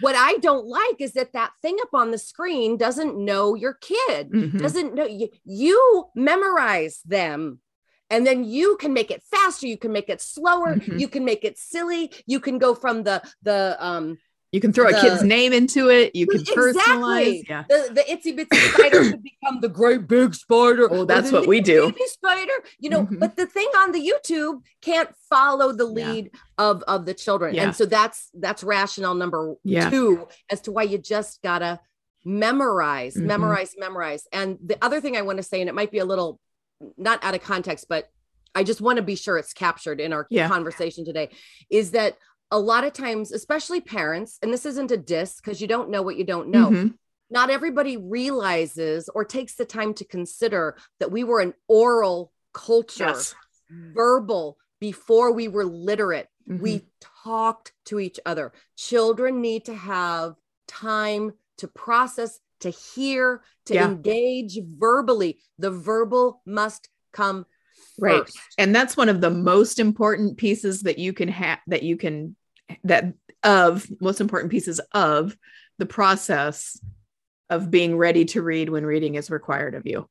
[0.00, 3.74] What I don't like is that that thing up on the screen doesn't know your
[3.74, 4.58] kid Mhm.
[4.58, 7.60] doesn't know you, you memorize them
[8.10, 10.98] and then you can make it faster you can make it slower Mhm.
[11.00, 14.18] you can make it silly you can go from the the um
[14.50, 16.16] You can throw The- a kid's name into it.
[16.16, 17.42] You can personalize.
[17.46, 17.64] Yeah.
[17.68, 20.88] The, the itsy bitsy spider could become the great big spider.
[20.90, 21.80] Oh, that's what we do.
[21.92, 23.18] baby Spider, you know, Mhm.
[23.20, 25.94] but the thing on the YouTube can't follow the Yeah.
[26.12, 26.24] lead
[26.56, 27.64] of of the children, Yeah.
[27.64, 29.90] and so that's that's rationale number Yeah.
[29.90, 31.72] two as to why you just gotta
[32.24, 33.22] memorize, Mhm.
[33.32, 34.26] memorize, memorize.
[34.32, 36.40] And the other thing I want to say, and it might be a little
[36.96, 38.08] not out of context, but
[38.54, 40.48] I just want to be sure it's captured in our Yeah.
[40.48, 41.30] conversation today,
[41.70, 42.16] is that
[42.50, 46.02] a lot of times, especially parents, and this isn't a diss because you don't know
[46.02, 46.94] what you don't know Mhm.
[47.30, 53.04] not everybody realizes or takes the time to consider that we were an oral culture,
[53.04, 53.34] Yes.
[53.70, 56.28] verbal before we were literate.
[56.48, 56.60] Mhm.
[56.60, 58.52] We talked to each other.
[58.76, 60.36] Children need to have
[60.66, 63.88] time to process, to hear, to Yeah.
[63.88, 65.38] engage verbally.
[65.58, 67.46] The verbal must come
[67.98, 68.24] Right.
[68.24, 68.38] first.
[68.58, 72.36] and that's one of the most important pieces that you can have that you can
[72.84, 75.36] that of most important pieces of
[75.78, 76.80] the process
[77.50, 80.08] of being ready to read when reading is required of you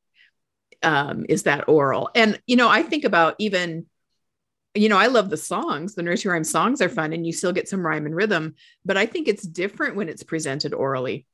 [0.83, 3.85] um, is that oral and you know i think about even
[4.73, 7.53] you know i love the songs the nursery rhyme songs are fun and you still
[7.53, 8.55] get some rhyme and rhythm
[8.85, 11.25] but i think it's different when it's presented orally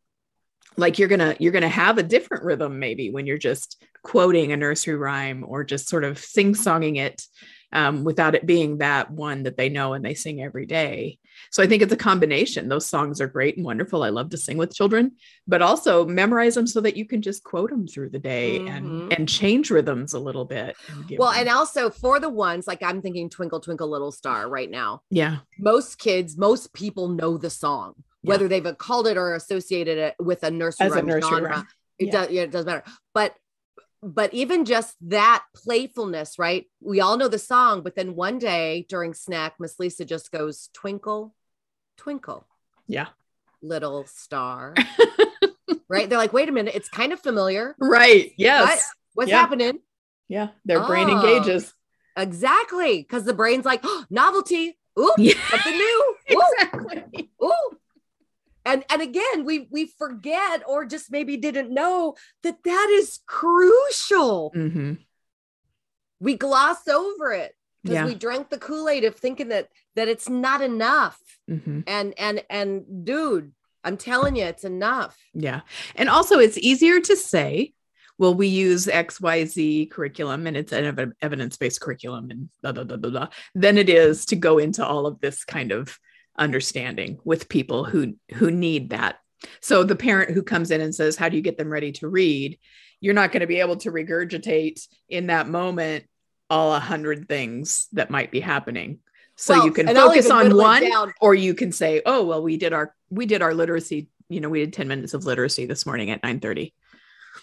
[0.77, 4.57] like you're gonna you're gonna have a different rhythm maybe when you're just quoting a
[4.57, 7.25] nursery rhyme or just sort of sing-songing it
[7.71, 11.17] um, without it being that one that they know and they sing every day.
[11.49, 12.67] So i think it's a combination.
[12.69, 14.03] Those songs are great and wonderful.
[14.03, 15.13] I love to sing with children
[15.47, 18.69] but also memorize them so that you can just quote them through the day Mhm.
[18.77, 22.67] and and change rhythms a little bit and Well, them- and also for the ones
[22.67, 25.01] like I'm thinking Twinkle Twinkle Little Star right now.
[25.09, 25.37] yeah.
[25.57, 28.29] Most kids, most people know the song, Yeah.
[28.29, 31.49] whether they've called it or associated it with a nursery As a rhyme nursery genre.
[31.49, 31.67] rhyme.
[31.99, 32.11] It Yeah.
[32.11, 32.83] does, yeah, it does matter.
[33.13, 33.35] But
[34.01, 36.69] but even just that playfulness, right?
[36.81, 40.69] We all know the song, but then one day during snack, Miss Lisa just goes,
[40.73, 41.33] Twinkle,
[41.97, 42.45] twinkle,
[42.87, 43.07] yeah
[43.61, 44.73] little star.
[45.87, 46.09] right?
[46.09, 47.75] They're like, wait a minute, it's kind of familiar.
[47.79, 48.79] right yes What?
[49.15, 49.39] What's Yeah.
[49.39, 49.79] happening?
[50.27, 51.19] yeah their brain Oh.
[51.19, 51.73] engages
[52.15, 52.97] Exactly.
[53.01, 54.77] Because the brain's like, oh, novelty.
[54.99, 56.15] Ooh, yeah something new.
[56.31, 56.41] Ooh.
[56.59, 57.77] exactly Ooh.
[58.65, 64.51] And and again, we we forget or just maybe didn't know that that is crucial.
[64.53, 64.93] hmm
[66.19, 70.29] We gloss over it because yeah we drank the Kool-Aid of thinking that that it's
[70.29, 71.19] not enough.
[71.47, 73.51] hmm And and and dude,
[73.83, 75.17] I'm telling you, it's enough.
[75.33, 75.61] Yeah.
[75.95, 77.73] And also, it's easier to say,
[78.17, 82.97] well, we use XYZ curriculum and it's an evidence based curriculum and blah, blah, blah,
[82.97, 85.99] blah, blah, than it is to go into all of this kind of
[86.37, 89.17] understanding with people who who need that.
[89.61, 92.07] So the parent who comes in and says, How do you get them ready to
[92.07, 92.59] read?
[92.99, 96.05] You're not going to be able to regurgitate in that moment
[96.49, 98.99] all a hundred things that might be happening.
[99.35, 102.71] So Well, you can focus on one or you can say oh well we did
[102.71, 106.11] our we did our literacy you know we did 10 minutes of literacy this morning
[106.11, 106.73] at 9 30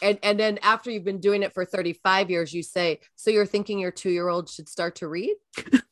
[0.01, 3.47] And and then after you've been doing it for 35 years, you say, so you're
[3.47, 5.35] thinking your two-year-old should start to read?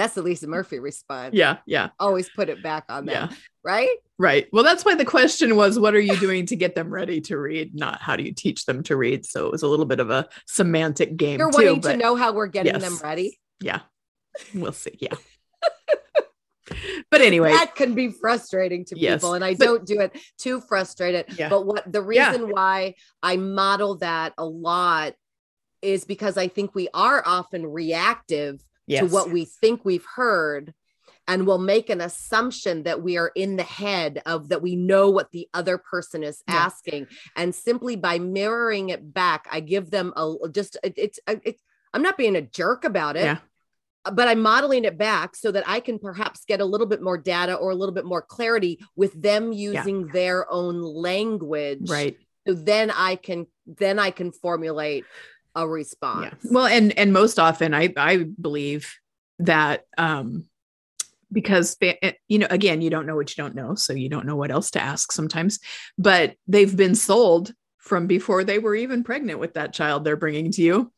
[0.00, 1.34] That's the Lisa Murphy response.
[1.34, 3.88] yeah yeah Always put it back on them, yeah right?
[4.18, 7.20] right well that's why the question was what are you doing to get them ready
[7.22, 9.84] to read not how do you teach them to read so it was a little
[9.84, 12.82] bit of a semantic game You're too wanting to know how we're getting yes.
[12.82, 13.38] them ready.
[13.60, 13.80] yeah
[14.54, 15.14] we'll see yeah
[17.10, 20.16] but anyway that can be frustrating to Yes, people and i but- don't do it
[20.38, 21.48] too frustrated Yeah.
[21.48, 22.30] but what the Yeah.
[22.30, 25.14] reason why i model that a lot
[25.82, 28.60] is because i think we are often reactive
[28.90, 29.00] yes.
[29.00, 30.74] to what we think we've heard
[31.28, 35.10] and we'll make an assumption that we are in the head of that we know
[35.10, 36.54] what the other person is Yeah.
[36.56, 37.06] asking.
[37.36, 41.62] And simply by mirroring it back i give them a just it, it's uh, it's
[41.94, 43.38] i'm not being a jerk about it yeah.
[44.04, 47.02] Uh, but I'm modeling it back so that I can perhaps get a little bit
[47.02, 51.90] more data or a little bit more clarity with them using their own language.
[51.90, 52.16] right.
[52.46, 55.04] So then I can then I can formulate
[55.54, 56.34] a response.
[56.42, 56.50] Yeah.
[56.52, 58.92] Well, and and most often I I believe
[59.38, 60.46] that um
[61.32, 64.26] because eh, you know again you don't know what you don't know so you don't
[64.26, 65.60] know what else to ask sometimes
[65.96, 70.50] but they've been sold from before they were even pregnant with that child they're bringing
[70.50, 70.92] to you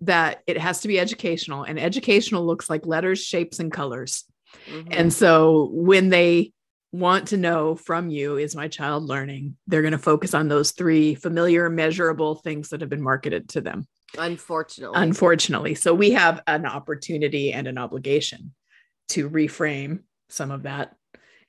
[0.00, 4.24] that it has to be educational and educational looks like letters shapes and colors
[4.68, 4.88] Mhm.
[4.90, 6.52] and so when they
[6.92, 9.56] want to know from you, is my child learning?
[9.66, 13.60] They're going to focus on those three familiar, measurable things that have been marketed to
[13.60, 13.86] them,
[14.18, 15.00] unfortunately.
[15.00, 15.74] unfortunately.
[15.74, 18.54] So we have an opportunity and an obligation
[19.10, 20.94] to reframe some of that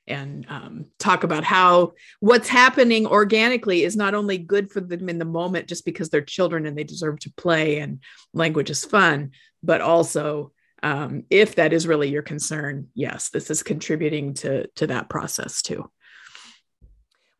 [0.06, 5.18] and um, talk about how what's happening organically is not only good for them in
[5.18, 8.00] the moment just because they're children and they deserve to play and
[8.34, 9.30] language is fun,
[9.62, 14.86] but also um, if that is really your concern yes this is contributing to to
[14.86, 15.90] that process too.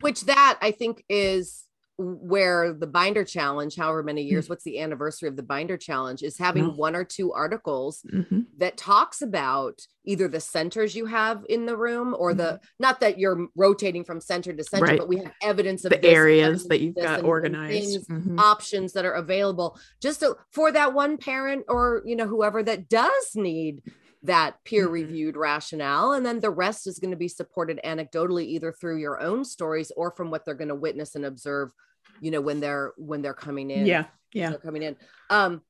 [0.00, 1.64] Which that i think is
[2.00, 4.52] where the binder challenge however many years mm-hmm.
[4.52, 6.70] what's the anniversary of the binder challenge is having no.
[6.70, 8.40] one or two articles mm-hmm.
[8.56, 12.38] that talks about either the centers you have in the room or mm-hmm.
[12.38, 14.98] the not that you're rotating from center to center right.
[14.98, 18.06] but we have evidence of the this, areas that you've got and, organized and things,
[18.08, 18.38] mm-hmm.
[18.38, 22.88] options that are available just to, for that one parent or you know whoever that
[22.88, 23.82] does need
[24.22, 24.94] that peer mm-hmm.
[24.94, 26.12] reviewed rationale.
[26.12, 29.90] And then the rest is going to be supported anecdotally, either through your own stories
[29.96, 31.72] or from what they're going to witness and observe
[32.20, 33.86] you know when they're when they're coming in.
[33.86, 34.50] Yeah yeah.
[34.50, 34.96] They're coming in.
[35.28, 35.62] Um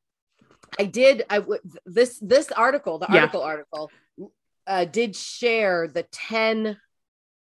[0.78, 3.46] i did i w- this this article the article yeah.
[3.46, 3.90] article
[4.68, 6.76] uh did share the 10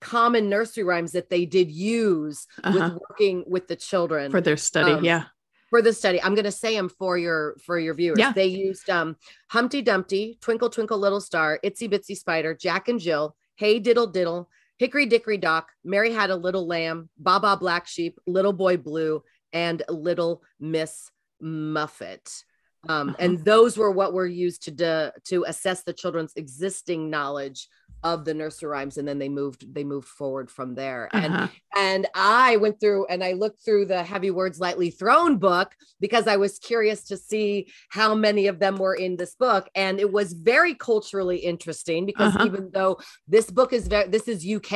[0.02, 2.91] common nursery rhymes that they did use uh-huh.
[2.91, 4.32] with working with the children.
[4.32, 5.26] For their study um, yeah.
[5.69, 6.19] for the study.
[6.24, 8.17] I'm going to say them for your for your viewers.
[8.17, 8.32] Yeah.
[8.32, 9.15] they used um
[9.50, 14.50] humpty dumpty twinkle twinkle little star itsy bitsy spider jack and jill hey diddle diddle
[14.79, 19.21] Hickory Dickory Dock, Mary Had a Little Lamb, Baa Baa Black Sheep, Little Boy Blue,
[19.51, 21.11] and Little Miss
[21.41, 22.43] Muffet.
[22.87, 23.15] Um.
[23.19, 27.67] And those were what were used to de- to assess the children's existing knowledge
[28.03, 31.25] of the nursery rhymes and then they moved they moved forward from there uh-huh.
[31.25, 35.73] and and i went through and i looked through the heavy words lightly thrown book
[35.99, 39.99] because i was curious to see how many of them were in this book and
[39.99, 42.45] it was very culturally interesting because uh-huh.
[42.45, 44.71] even though this book is very this is uk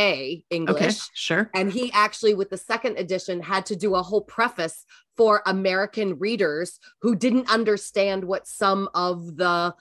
[0.50, 4.22] english okay, sure and he actually with the second edition had to do a whole
[4.22, 9.76] preface for American readers who didn't understand what some of the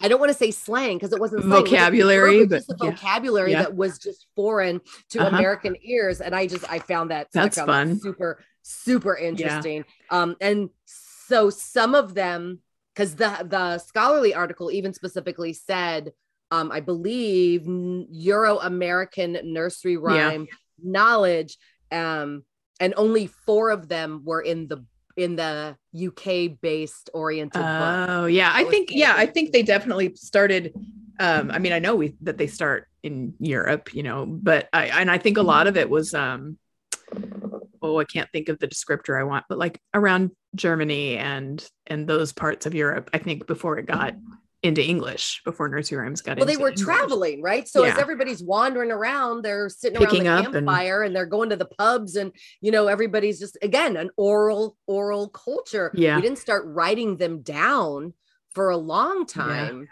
[0.00, 2.90] I don't want to say slang because it wasn't slang, vocabulary, it was but yeah.
[2.90, 3.62] vocabulary yeah.
[3.62, 4.80] that was just foreign
[5.10, 5.36] to uh-huh.
[5.36, 6.20] American ears.
[6.20, 9.84] And I just I found that that's found fun, that super super interesting.
[10.10, 10.22] Yeah.
[10.22, 12.60] Um, and so some of them,
[12.94, 16.12] because the the scholarly article even specifically said,
[16.50, 20.46] um, I believe Euro American nursery rhyme
[20.82, 21.58] knowledge,
[21.90, 22.44] um,
[22.78, 24.84] and only four of them were in the
[25.18, 25.76] in the
[26.06, 30.72] UK based oriented oh yeah I think yeah I think they definitely started
[31.18, 34.86] um I mean I know we that they start in Europe you know but I
[34.86, 36.56] and I think a lot of it was um
[37.82, 42.06] oh I can't think of the descriptor I want but like around Germany and and
[42.06, 44.14] those parts of Europe I think before it got
[44.62, 46.84] into English before nursery rhymes got well, they were English.
[46.84, 47.68] traveling, right?
[47.68, 47.92] So yeah.
[47.92, 51.08] as everybody's wandering around, they're sitting Picking around the campfire and...
[51.08, 51.16] and...
[51.16, 55.92] they're going to the pubs and you know, everybody's just again an oral, oral culture.
[55.94, 56.16] Yeah.
[56.16, 58.14] We didn't start writing them down
[58.50, 59.88] for a long time.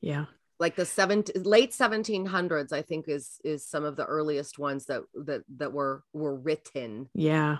[0.00, 0.12] Yeah.
[0.12, 0.24] yeah.
[0.58, 5.02] Like the seven late 1700s, I think is is some of the earliest ones that
[5.24, 7.08] that that were were written.
[7.14, 7.58] Yeah.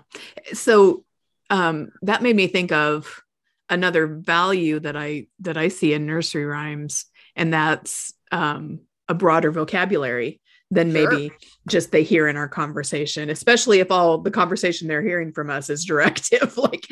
[0.52, 1.04] So
[1.48, 3.22] um that made me think of
[3.70, 9.50] another value that I that I see in nursery rhymes, and that's um, a broader
[9.50, 10.40] vocabulary
[10.72, 11.11] than sure.
[11.11, 11.33] maybe
[11.68, 15.68] just they hear in our conversation, especially if all the conversation they're hearing from us
[15.68, 16.87] is directive, like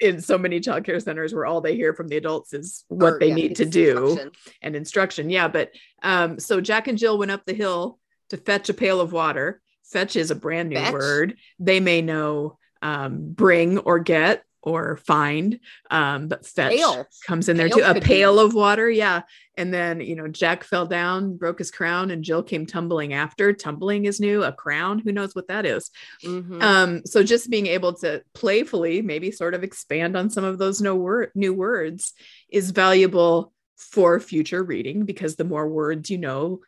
[0.00, 3.18] in so many childcare centers where all they hear from the adults is what or,
[3.18, 5.30] they yeah, need to do and instruction.
[5.30, 5.48] Yeah.
[5.48, 5.70] But
[6.02, 7.98] um, so Jack and Jill went up the hill
[8.30, 9.62] to fetch a pail of water.
[9.84, 10.92] Fetch is a brand new fetch.
[10.92, 11.36] word.
[11.58, 17.06] They may know um, bring or get or find um but fetch pail.
[17.26, 18.42] comes in there pail too a pail be.
[18.42, 19.20] of water yeah
[19.56, 23.52] and then you know jack fell down broke his crown and jill came tumbling after
[23.52, 25.90] tumbling is new a crown who knows what that is
[26.24, 26.60] mm-hmm.
[26.62, 30.80] um so just being able to playfully maybe sort of expand on some of those
[30.80, 32.14] no word new words
[32.48, 36.60] is valuable for future reading because the more words you know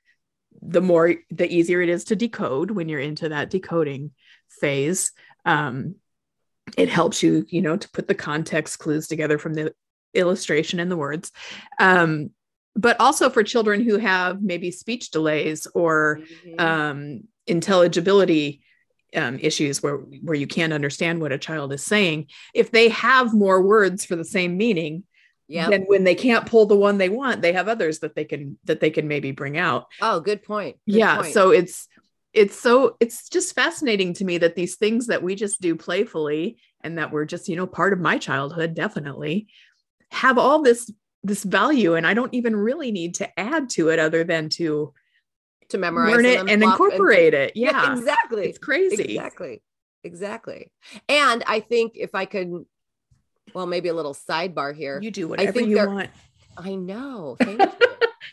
[0.63, 4.11] the more the easier it is to decode when you're into that decoding
[4.49, 5.13] phase
[5.45, 5.95] um
[6.77, 9.73] it helps you you know to put the context clues together from the
[10.15, 11.33] illustration and the words
[11.79, 12.31] um,
[12.75, 16.61] but also for children who have maybe speech delays or mm-hmm.
[16.61, 18.63] um, intelligibility
[19.15, 23.33] um, issues where where you can't understand what a child is saying if they have
[23.33, 25.05] more words for the same meaning
[25.49, 28.25] yeah then when they can't pull the one they want they have others that they
[28.25, 31.33] can that they can maybe bring out oh good point good yeah point.
[31.33, 31.89] so it's
[32.37, 36.59] it's so it's just fascinating to me that these things that we just do playfully
[36.83, 39.49] and that were just you know part of my childhood definitely
[40.13, 40.93] have all this
[41.25, 44.93] this value and i don't even really need to add to it other than to
[45.71, 47.53] to memorize learn it and incorporate and, it.
[47.57, 48.45] Yeah, yeah exactly.
[48.47, 49.03] it's crazy.
[49.03, 49.63] Exactly.
[50.05, 50.71] Exactly.
[51.09, 52.67] And i think if i could
[53.55, 55.01] well maybe a little sidebar here.
[55.03, 56.11] You do whatever you want.
[56.57, 57.37] I know.
[57.43, 57.69] Thank you.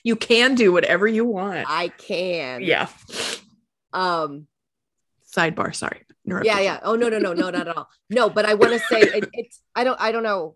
[0.04, 1.66] You can do whatever you want.
[1.70, 2.62] I can.
[2.62, 2.90] Yeah
[3.94, 4.48] um,
[5.36, 5.74] sidebar.
[5.76, 6.02] Sorry.
[6.26, 6.80] Yeah, yeah.
[6.84, 7.90] Oh no, no, no, no, not at all.
[8.10, 9.62] No, but I want to say it, it's.
[9.76, 10.00] I don't.
[10.00, 10.56] I don't know.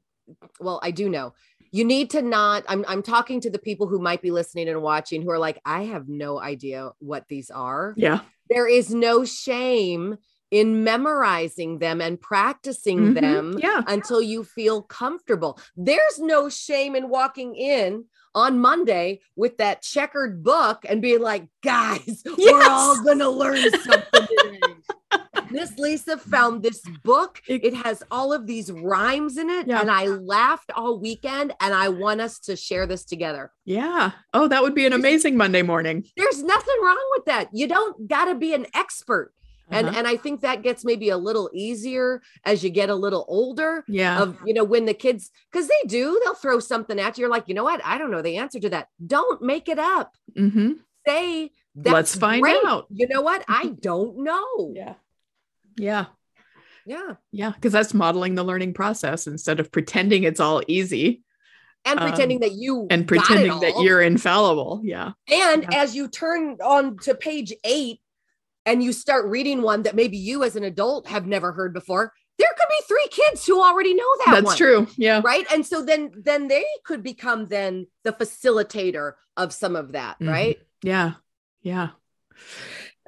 [0.59, 1.33] Well, I do know.
[1.71, 4.81] you need to not I'm I'm talking to the people who might be listening and
[4.81, 7.93] watching who are like I have no idea what these are.
[7.97, 8.21] Yeah.
[8.49, 10.17] There is no shame
[10.49, 13.21] in memorizing them and practicing Mhm.
[13.21, 13.83] them Yeah.
[13.87, 15.59] until you feel comfortable.
[15.75, 18.05] There's no shame in walking in
[18.37, 24.27] on Monday with that checkered book and be like, guys, we're all gonna learn something
[24.43, 24.59] today.
[25.49, 27.41] Miss Lisa found this book.
[27.47, 29.79] It- It has all of these rhymes in it, Yeah.
[29.81, 31.53] and I laughed all weekend.
[31.61, 33.51] And I want us to share this together.
[33.65, 34.11] Yeah.
[34.33, 36.05] Oh, that would be an amazing Monday morning.
[36.15, 37.49] There's nothing wrong with that.
[37.53, 39.33] You don't got to be an expert.
[39.69, 39.97] And Uh-huh.
[39.97, 43.83] and I think that gets maybe a little easier as you get a little older.
[43.87, 44.21] yeah.
[44.21, 47.23] Of you know when the kids because they do they'll throw something at you.
[47.23, 48.87] You're like you know what I don't know the answer to that.
[49.05, 50.15] Don't make it up.
[50.35, 50.73] hmm
[51.05, 52.57] Say that's Let's find great.
[52.65, 52.87] out.
[52.89, 54.73] You know what I don't know.
[54.75, 54.93] Yeah.
[55.77, 56.05] Yeah.
[56.85, 57.15] Yeah.
[57.31, 57.51] Yeah.
[57.51, 61.23] Because that's modeling the learning process instead of pretending it's all easy
[61.85, 64.81] And Um, pretending that you and got it pretending that you're infallible.
[64.83, 65.11] Yeah.
[65.29, 65.81] And Yeah.
[65.83, 67.99] as you turn on to page eight
[68.67, 72.13] and you start reading one that maybe you as an adult have never heard before,
[72.37, 74.57] there could be three kids who already know that That's one.
[74.57, 74.87] true.
[74.97, 75.21] Yeah.
[75.23, 75.47] Right.
[75.51, 80.29] And so then then they could become then the facilitator of some of that, Mhm.
[80.29, 80.59] right?
[80.83, 81.13] Yeah.
[81.63, 81.89] Yeah.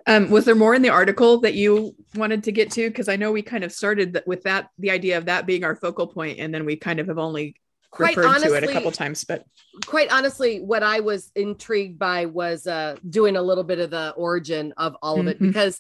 [0.08, 2.90] Um, was there more in the article that you wanted to get to?
[2.90, 5.64] Because I know we kind of started th- with that, the idea of that being
[5.64, 7.56] our focal point, and then we kind of have only
[7.92, 9.24] Quite referred honestly, to it a couple times.
[9.24, 9.46] But
[9.88, 14.12] quite honestly, what I was intrigued by was uh doing a little bit of the
[14.12, 15.48] origin of all of it Mhm.
[15.48, 15.80] because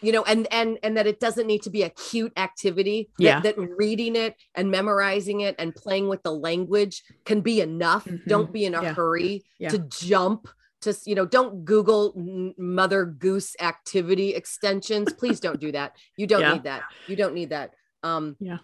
[0.00, 3.24] you know and and and that it doesn't need to be a cute activity that,
[3.24, 3.40] Yeah.
[3.40, 8.24] that reading it and memorizing it and playing with the language can be enough Mhm.
[8.28, 8.94] don't be in a Yeah.
[8.94, 9.70] hurry Yeah.
[9.70, 10.46] to jump
[10.82, 12.12] to you know don't google
[12.56, 16.52] mother goose activity extensions please don't do that you don't Yeah.
[16.52, 18.58] need that you don't need that um Yeah.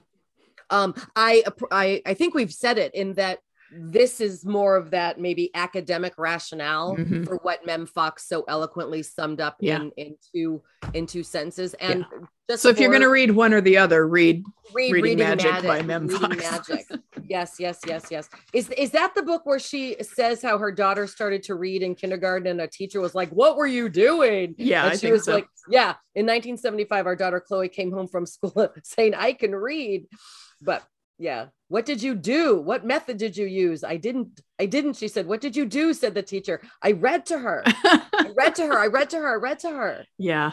[0.71, 3.39] Um i i i think we've said it in that
[3.77, 7.27] this is more of that maybe academic rationale Mhm.
[7.27, 9.77] for what mem fox so eloquently summed up Yeah.
[9.81, 10.63] in in two
[10.93, 12.05] in two sentences and
[12.49, 14.45] just so if you're going to read one or the other, read
[14.75, 16.37] read Reading reading, Magic magic, by Mem Fox.
[16.37, 16.85] magic
[17.27, 21.07] yes yes yes yes is is that the book where she says how her daughter
[21.07, 24.91] started to read in kindergarten and a teacher was like what were you doing Yeah,
[24.91, 25.33] and she was so.
[25.33, 30.07] like yeah in 1975 our daughter chloe came home from school saying i can read
[30.65, 30.83] but
[31.19, 32.61] yeah what did you do?
[32.61, 33.83] What method did you use?
[33.83, 35.93] I didn't i didn't she said what did you do?
[35.93, 36.61] said the teacher.
[36.81, 37.65] I read to her.
[37.67, 40.05] I read to her i read to her i read to her.
[40.17, 40.53] Yeah,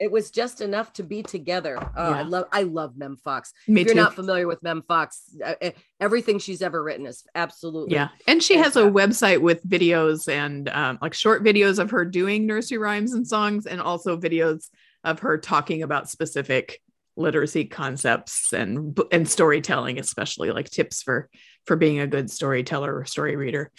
[0.00, 1.76] it was just enough to be together.
[1.96, 3.52] Oh i love i love mem fox.
[3.68, 4.00] Me if you're too.
[4.00, 8.42] not familiar with mem fox uh, uh, everything she's ever written is absolutely yeah, and
[8.42, 12.78] she has a website with videos and um, like short videos of her doing nursery
[12.78, 14.70] rhymes and songs, and also videos
[15.04, 16.80] of her talking about specific
[17.16, 21.28] literacy concepts and and storytelling, especially like tips for
[21.66, 23.70] for being a good storyteller or story reader.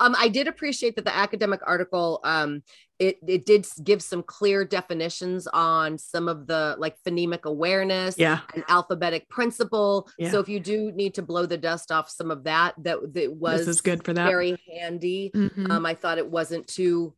[0.00, 2.62] Um, I did appreciate that the academic article um,
[2.98, 8.40] it it did give some clear definitions on some of the like phonemic awareness Yeah,
[8.54, 10.08] and alphabetic principle.
[10.18, 10.30] Yeah.
[10.30, 13.32] So if you do need to blow the dust off some of that, that that
[13.32, 14.26] was this is good for that.
[14.26, 15.30] very handy.
[15.34, 15.70] Mhm.
[15.70, 17.14] Um, I thought it wasn't too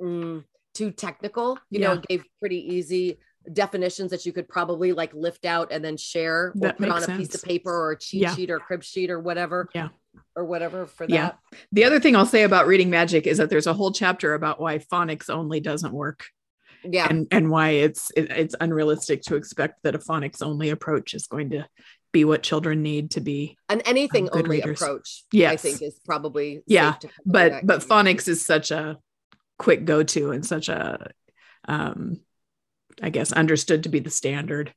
[0.00, 0.44] mm,
[0.74, 1.58] too technical.
[1.70, 1.98] You know, Yeah.
[1.98, 3.18] it gave pretty easy
[3.52, 7.02] definitions that you could probably like lift out and then share or That put on
[7.04, 8.34] a piece of paper or a cheat Yeah.
[8.34, 9.68] sheet or crib sheet or whatever.
[9.74, 9.88] Yeah.
[10.36, 11.22] Or whatever for Yeah.
[11.30, 11.38] that.
[11.72, 14.60] The other thing I'll say about reading magic is that there's a whole chapter about
[14.60, 16.24] why phonics only doesn't work
[16.84, 17.06] Yeah.
[17.10, 21.26] and and why it's it, it's unrealistic to expect that a phonics only approach is
[21.26, 21.66] going to
[22.12, 23.56] be what children need to be.
[23.68, 24.80] An anything good only readers.
[24.80, 26.94] approach, I think is probably Yeah,
[27.26, 28.98] But but phonics is such a
[29.58, 31.10] quick go to and such a
[31.66, 32.20] um
[33.02, 34.72] I guess understood to be the standard.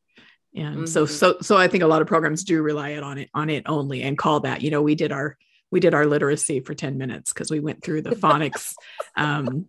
[0.56, 1.10] And so Mhm.
[1.10, 3.64] so so I think a lot of programs do rely it on it on it
[3.68, 5.38] only and call that, you know, we did our
[5.70, 8.74] we did our literacy for 10 minutes because we went through the phonics
[9.16, 9.68] um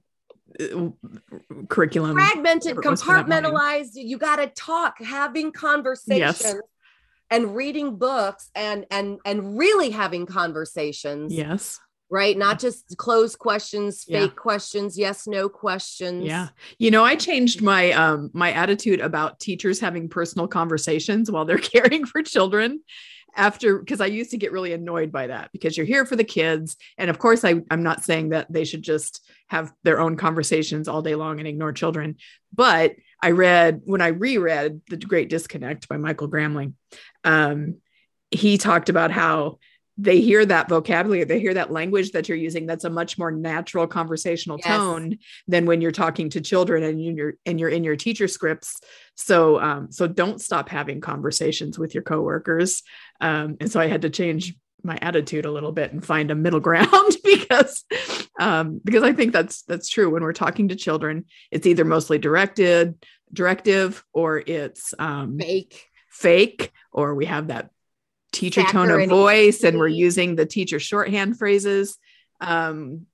[1.68, 2.16] curriculum.
[2.16, 3.52] fragmented, whatever it was for that morning.
[3.52, 3.90] compartmentalized.
[3.94, 6.54] You got to talk, having conversations,
[7.30, 11.34] and reading books, and and and really having conversations.
[11.34, 11.78] Yes.
[12.10, 14.20] Right, not just closed questions, Yeah.
[14.20, 16.24] fake questions, yes, no questions.
[16.24, 16.48] Yeah.
[16.78, 21.58] You know, I changed my um my attitude about teachers having personal conversations while they're
[21.74, 22.80] caring for children
[23.36, 26.24] after because I used to get really annoyed by that because you're here for the
[26.24, 26.76] kids.
[26.96, 30.88] And of course, I, I'm not saying that they should just have their own conversations
[30.88, 32.16] all day long and ignore children.
[32.54, 36.74] But I read when I reread The Great Disconnect by Michael Gramling,
[37.24, 37.76] um,
[38.30, 39.58] he talked about how
[40.00, 42.66] they hear that vocabulary, they hear that language that you're using.
[42.66, 44.68] That's a much more natural conversational Yes.
[44.68, 45.18] tone
[45.48, 48.80] than when you're talking to children and you're and you're in your teacher scripts.
[49.16, 52.82] So um, so don't stop having conversations with your coworkers.
[53.20, 56.36] Um, and so I had to change my attitude a little bit and find a
[56.36, 57.84] middle ground because
[58.38, 62.18] um, because I think that's that's true when we're talking to children it's either mostly
[62.18, 62.94] directed
[63.32, 65.86] directive or it's um, Fake.
[66.10, 67.70] fake or we have that
[68.32, 71.96] teacher tone of voice and we're using the teacher shorthand phrases
[72.40, 73.06] um,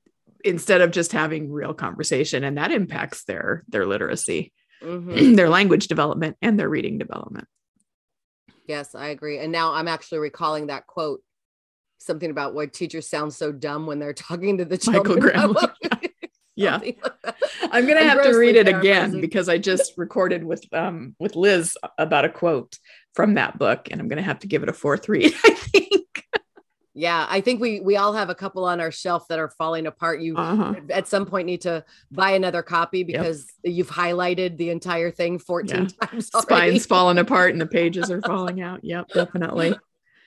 [0.45, 4.53] instead of just having real conversation and that impacts their their literacy
[4.83, 5.37] Mhm.
[5.37, 7.47] their language development and their reading development
[8.67, 9.39] Yes, I agree.
[9.41, 11.21] And now I'm actually recalling that quote.
[11.99, 15.53] Something about why teachers sound so dumb when they're talking to the Michael children.
[15.53, 15.57] Graham.
[16.57, 16.99] yeah like
[17.73, 21.77] i'm gonna have to read it again because i just recorded with um with liz
[21.99, 22.79] about a quote
[23.15, 26.03] from that book and i'm gonna have to give it a fourth read i think
[26.97, 29.89] Yeah, I think we we all have a couple on our shelf that are falling
[29.89, 30.21] apart.
[30.21, 35.11] You uh-huh at some point need to buy another copy because you've highlighted the entire
[35.11, 36.47] thing 14 times already.
[36.47, 39.75] spines falling apart and the pages are falling out yep definitely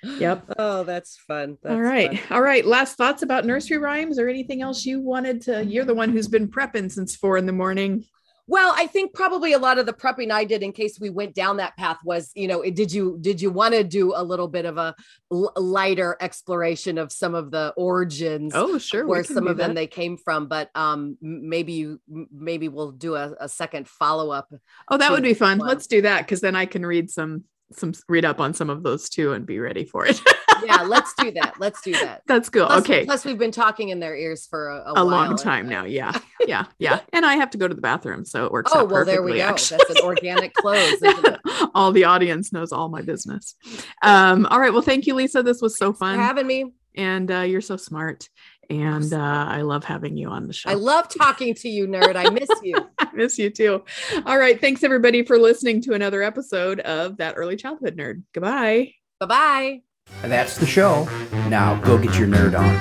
[0.03, 0.53] Yep.
[0.59, 1.57] Oh, that's fun.
[1.63, 2.35] That's all right fun.
[2.37, 5.95] all right last thoughts about nursery rhymes or anything else you wanted to you're the
[5.95, 8.03] one who's been prepping since four in the morning
[8.49, 11.35] Well, I think probably a lot of the prepping I did in case we went
[11.35, 14.47] down that path was, you know, did you did you want to do a little
[14.47, 14.95] bit of a
[15.31, 19.87] l- lighter exploration of some of the origins oh sure where some of them they
[19.87, 20.47] came from?
[20.47, 24.49] But um, maybe you maybe we'll do a, a second follow up.
[24.89, 25.67] oh that would be fun one.
[25.67, 28.83] let's do that because then i can read some some read up on some of
[28.83, 30.21] those too and be ready for it
[30.65, 31.55] Yeah, let's do that.
[31.59, 32.21] Let's do that.
[32.27, 35.03] that's cool Plus, okay Plus, we've been talking in their ears for a, a, a
[35.03, 35.85] long time now.
[35.85, 36.99] Yeah, yeah, yeah.
[37.13, 38.71] And I have to go to the bathroom, so it works.
[38.73, 39.41] Oh out well, there we go.
[39.41, 39.79] actually.
[39.87, 41.01] That's an organic close.
[41.75, 43.55] all the audience knows all my business.
[44.01, 44.71] Um, all right.
[44.73, 45.43] Well, thank you, Lisa.
[45.43, 46.73] This was so For fun, having me.
[46.95, 48.29] and uh, you're so smart,
[48.69, 50.69] and uh, I love having you on the show.
[50.69, 52.15] I love talking to you, nerd.
[52.15, 52.75] I miss you.
[52.99, 53.83] I miss you too.
[54.25, 54.59] All right.
[54.59, 58.23] Thanks everybody for listening to another episode of that early childhood nerd.
[58.33, 58.93] Goodbye.
[59.19, 59.86] Bye bye.
[60.21, 61.07] That's the show.
[61.49, 62.75] Now go get your nerd on.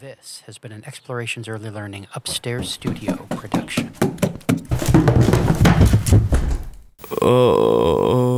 [0.00, 3.92] This has been an Explorations Early Learning Upstairs Studio production.
[7.22, 8.35] Oh.